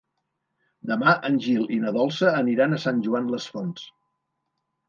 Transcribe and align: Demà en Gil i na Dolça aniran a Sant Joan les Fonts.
Demà 0.91 1.13
en 1.29 1.37
Gil 1.43 1.69
i 1.77 1.77
na 1.85 1.93
Dolça 1.97 2.31
aniran 2.39 2.73
a 2.73 2.81
Sant 2.87 3.05
Joan 3.09 3.31
les 3.37 3.49
Fonts. 3.55 3.85